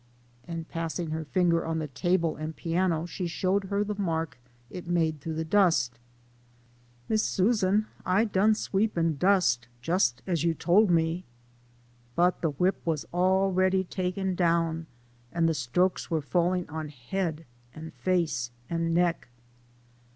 "and 0.47 0.67
passing 0.67 1.11
her 1.11 1.23
finger 1.23 1.63
on 1.63 1.77
the 1.77 1.87
table 1.87 2.35
and 2.35 2.55
piano, 2.55 3.05
she 3.05 3.27
showed 3.27 3.65
her 3.65 3.83
the 3.83 3.93
mark 4.01 4.39
it 4.71 4.87
made 4.87 5.21
through 5.21 5.35
the 5.35 5.45
dust." 5.45 5.99
Miss 7.07 7.21
Susan,! 7.21 7.85
done 8.31 8.55
sweep 8.55 8.97
and 8.97 9.19
dust 9.19 9.67
jus' 9.79 10.15
as 10.25 10.43
you 10.43 10.55
tole 10.55 10.87
rue." 10.87 11.21
But 12.15 12.41
the 12.41 12.49
whip 12.49 12.81
was 12.83 13.05
already 13.13 13.83
taken 13.83 14.33
down, 14.33 14.87
and 15.31 15.47
the 15.47 15.53
strokes 15.53 16.09
were 16.09 16.19
falling 16.23 16.67
on 16.67 16.87
head 16.89 17.45
and 17.75 17.93
face 17.93 18.49
and 18.71 18.95
neck. 18.95 19.27